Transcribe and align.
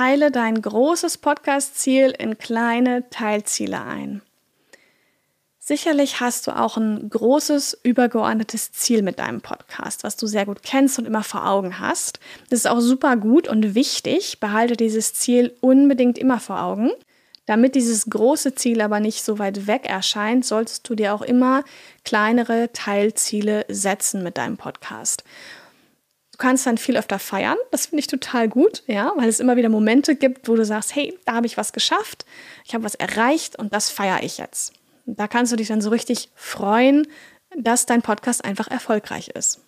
teile 0.00 0.30
dein 0.30 0.62
großes 0.62 1.18
Podcast-Ziel 1.18 2.14
in 2.18 2.38
kleine 2.38 3.10
Teilziele 3.10 3.82
ein. 3.82 4.22
Sicherlich 5.58 6.20
hast 6.20 6.46
du 6.46 6.58
auch 6.58 6.78
ein 6.78 7.10
großes, 7.10 7.80
übergeordnetes 7.82 8.72
Ziel 8.72 9.02
mit 9.02 9.18
deinem 9.18 9.42
Podcast, 9.42 10.02
was 10.02 10.16
du 10.16 10.26
sehr 10.26 10.46
gut 10.46 10.62
kennst 10.62 10.98
und 10.98 11.04
immer 11.04 11.22
vor 11.22 11.46
Augen 11.46 11.80
hast. 11.80 12.18
Das 12.48 12.60
ist 12.60 12.66
auch 12.66 12.80
super 12.80 13.18
gut 13.18 13.46
und 13.46 13.74
wichtig. 13.74 14.40
Behalte 14.40 14.74
dieses 14.74 15.12
Ziel 15.12 15.54
unbedingt 15.60 16.16
immer 16.16 16.40
vor 16.40 16.62
Augen. 16.62 16.92
Damit 17.44 17.74
dieses 17.74 18.08
große 18.08 18.54
Ziel 18.54 18.80
aber 18.80 19.00
nicht 19.00 19.22
so 19.22 19.38
weit 19.38 19.66
weg 19.66 19.86
erscheint, 19.86 20.46
solltest 20.46 20.88
du 20.88 20.94
dir 20.94 21.12
auch 21.12 21.22
immer 21.22 21.62
kleinere 22.06 22.70
Teilziele 22.72 23.66
setzen 23.68 24.22
mit 24.22 24.38
deinem 24.38 24.56
Podcast. 24.56 25.24
Kannst 26.40 26.66
dann 26.66 26.78
viel 26.78 26.96
öfter 26.96 27.18
feiern. 27.18 27.58
Das 27.70 27.86
finde 27.86 28.00
ich 28.00 28.06
total 28.06 28.48
gut, 28.48 28.82
ja, 28.86 29.12
weil 29.16 29.28
es 29.28 29.40
immer 29.40 29.56
wieder 29.56 29.68
Momente 29.68 30.16
gibt, 30.16 30.48
wo 30.48 30.56
du 30.56 30.64
sagst, 30.64 30.96
hey, 30.96 31.16
da 31.26 31.34
habe 31.34 31.46
ich 31.46 31.58
was 31.58 31.74
geschafft, 31.74 32.24
ich 32.64 32.72
habe 32.72 32.82
was 32.82 32.94
erreicht 32.94 33.58
und 33.58 33.74
das 33.74 33.90
feiere 33.90 34.22
ich 34.22 34.38
jetzt. 34.38 34.72
Da 35.04 35.28
kannst 35.28 35.52
du 35.52 35.56
dich 35.56 35.68
dann 35.68 35.82
so 35.82 35.90
richtig 35.90 36.30
freuen, 36.34 37.06
dass 37.54 37.84
dein 37.84 38.00
Podcast 38.00 38.42
einfach 38.42 38.68
erfolgreich 38.68 39.28
ist. 39.28 39.60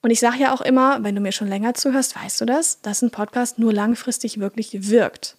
Und 0.00 0.10
ich 0.10 0.20
sage 0.20 0.38
ja 0.38 0.54
auch 0.54 0.62
immer, 0.62 1.04
wenn 1.04 1.14
du 1.14 1.20
mir 1.20 1.32
schon 1.32 1.48
länger 1.48 1.74
zuhörst, 1.74 2.16
weißt 2.16 2.40
du 2.40 2.46
das, 2.46 2.80
dass 2.80 3.02
ein 3.02 3.10
Podcast 3.10 3.58
nur 3.58 3.74
langfristig 3.74 4.40
wirklich 4.40 4.88
wirkt. 4.88 5.36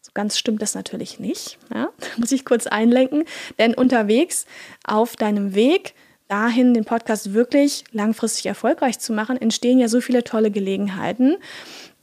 So 0.00 0.12
ganz 0.14 0.38
stimmt 0.38 0.62
das 0.62 0.74
natürlich 0.74 1.20
nicht. 1.20 1.58
Ja? 1.68 1.90
Da 1.98 2.06
muss 2.16 2.32
ich 2.32 2.46
kurz 2.46 2.66
einlenken, 2.66 3.24
denn 3.58 3.74
unterwegs 3.74 4.46
auf 4.84 5.16
deinem 5.16 5.54
Weg 5.54 5.94
dahin, 6.28 6.74
den 6.74 6.84
Podcast 6.84 7.32
wirklich 7.34 7.84
langfristig 7.92 8.46
erfolgreich 8.46 8.98
zu 8.98 9.12
machen, 9.12 9.40
entstehen 9.40 9.78
ja 9.78 9.88
so 9.88 10.00
viele 10.00 10.24
tolle 10.24 10.50
Gelegenheiten, 10.50 11.36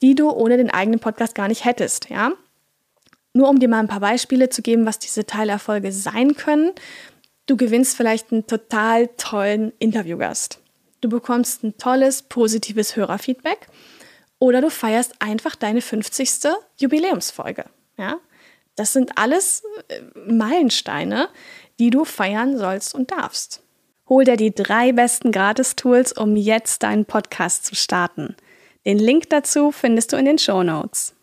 die 0.01 0.15
du 0.15 0.29
ohne 0.29 0.57
den 0.57 0.69
eigenen 0.69 0.99
Podcast 0.99 1.35
gar 1.35 1.47
nicht 1.47 1.65
hättest. 1.65 2.09
Ja? 2.09 2.33
Nur 3.33 3.49
um 3.49 3.59
dir 3.59 3.67
mal 3.67 3.79
ein 3.79 3.87
paar 3.87 3.99
Beispiele 3.99 4.49
zu 4.49 4.61
geben, 4.61 4.85
was 4.85 4.99
diese 4.99 5.25
Teilerfolge 5.25 5.91
sein 5.91 6.35
können. 6.35 6.71
Du 7.45 7.57
gewinnst 7.57 7.97
vielleicht 7.97 8.31
einen 8.31 8.47
total 8.47 9.07
tollen 9.17 9.73
Interviewgast. 9.79 10.59
Du 11.01 11.09
bekommst 11.09 11.63
ein 11.63 11.77
tolles, 11.77 12.21
positives 12.21 12.95
Hörerfeedback. 12.95 13.67
Oder 14.39 14.61
du 14.61 14.69
feierst 14.69 15.21
einfach 15.21 15.55
deine 15.55 15.81
50. 15.81 16.51
Jubiläumsfolge. 16.77 17.65
Ja? 17.97 18.19
Das 18.75 18.93
sind 18.93 19.17
alles 19.17 19.63
äh, 19.87 20.01
Meilensteine, 20.31 21.29
die 21.79 21.89
du 21.89 22.05
feiern 22.05 22.57
sollst 22.57 22.93
und 22.93 23.11
darfst. 23.11 23.62
Hol 24.09 24.25
dir 24.25 24.35
die 24.35 24.53
drei 24.53 24.91
besten 24.91 25.31
Gratis-Tools, 25.31 26.13
um 26.13 26.35
jetzt 26.35 26.83
deinen 26.83 27.05
Podcast 27.05 27.65
zu 27.65 27.75
starten. 27.75 28.35
Den 28.85 28.99
Link 28.99 29.29
dazu 29.29 29.71
findest 29.71 30.11
du 30.11 30.17
in 30.17 30.25
den 30.25 30.37
Show 30.37 30.61
Notes. 30.61 31.15